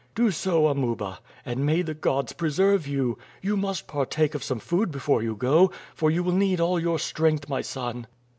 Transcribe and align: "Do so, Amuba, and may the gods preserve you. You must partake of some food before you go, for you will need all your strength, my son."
"Do 0.15 0.31
so, 0.31 0.65
Amuba, 0.67 1.19
and 1.45 1.63
may 1.63 1.83
the 1.83 1.93
gods 1.93 2.33
preserve 2.33 2.87
you. 2.87 3.19
You 3.43 3.55
must 3.55 3.85
partake 3.85 4.33
of 4.33 4.43
some 4.43 4.57
food 4.57 4.89
before 4.89 5.21
you 5.21 5.35
go, 5.35 5.69
for 5.93 6.09
you 6.09 6.23
will 6.23 6.33
need 6.33 6.59
all 6.59 6.79
your 6.79 6.97
strength, 6.97 7.47
my 7.47 7.61
son." 7.61 8.07